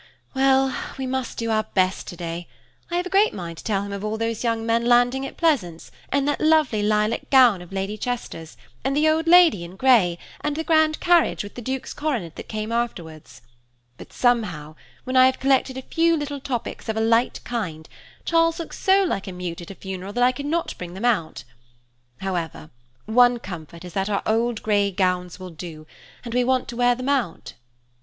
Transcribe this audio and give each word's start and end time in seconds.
"Well, 0.33 0.75
we 0.97 1.05
must 1.05 1.37
do 1.37 1.51
our 1.51 1.61
best 1.61 2.07
to 2.07 2.15
day. 2.17 2.47
I 2.89 2.95
have 2.97 3.05
a 3.05 3.09
great 3.11 3.35
mind 3.35 3.59
to 3.59 3.63
tell 3.63 3.83
him 3.83 3.91
of 3.93 4.03
all 4.03 4.17
those 4.17 4.43
young 4.43 4.65
men 4.65 4.83
landing 4.87 5.27
at 5.27 5.37
Pleasance, 5.37 5.91
and 6.11 6.27
that 6.27 6.41
lovely 6.41 6.81
lilac 6.81 7.29
gown 7.29 7.61
of 7.61 7.71
Lady 7.71 7.99
Chester's, 7.99 8.57
and 8.83 8.97
the 8.97 9.07
old 9.07 9.27
lady 9.27 9.63
in 9.63 9.75
grey, 9.75 10.17
and 10.43 10.55
the 10.55 10.63
grand 10.63 10.99
carriage 11.01 11.43
with 11.43 11.53
the 11.53 11.61
Duke's 11.61 11.93
coronet 11.93 12.35
that 12.35 12.47
came 12.49 12.71
afterwards; 12.71 13.43
but 13.97 14.11
somehow 14.11 14.73
when 15.03 15.15
I 15.15 15.27
have 15.27 15.39
collected 15.39 15.77
a 15.77 15.83
few 15.83 16.17
little 16.17 16.39
topics 16.39 16.89
of 16.89 16.97
a 16.97 16.99
light 16.99 17.39
kind, 17.43 17.87
Charles 18.25 18.57
looks 18.57 18.79
so 18.79 19.03
like 19.03 19.27
a 19.27 19.31
mute 19.31 19.61
at 19.61 19.69
a 19.69 19.75
funeral 19.75 20.13
that 20.13 20.23
I 20.23 20.31
cannot 20.31 20.75
bring 20.79 20.95
them 20.95 21.05
out. 21.05 21.43
However, 22.21 22.71
one 23.05 23.37
comfort 23.37 23.85
is 23.85 23.93
that 23.93 24.09
our 24.09 24.23
old 24.25 24.63
grey 24.63 24.89
gowns 24.89 25.39
will 25.39 25.51
do, 25.51 25.85
and 26.25 26.33
we 26.33 26.43
want 26.43 26.67
to 26.69 26.75
wear 26.75 26.95
them 26.95 27.09
out." 27.09 27.53